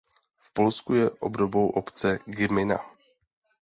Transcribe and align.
V 0.41 0.51
Polsku 0.53 0.93
je 0.93 1.09
obdobou 1.11 1.69
obce 1.69 2.19
gmina. 2.25 2.77